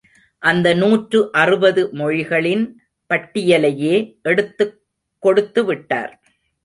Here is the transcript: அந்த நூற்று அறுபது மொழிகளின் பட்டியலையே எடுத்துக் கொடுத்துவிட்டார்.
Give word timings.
அந்த 0.39 0.73
நூற்று 0.73 1.31
அறுபது 1.31 1.89
மொழிகளின் 1.91 2.63
பட்டியலையே 3.09 4.19
எடுத்துக் 4.21 4.81
கொடுத்துவிட்டார். 5.23 6.13